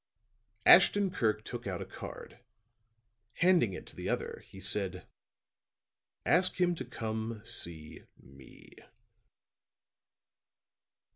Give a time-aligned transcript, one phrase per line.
[0.65, 2.39] Ashton Kirk took out a card;
[3.35, 5.05] handing it to the other, he said:
[6.25, 8.73] "Ask him to come see me."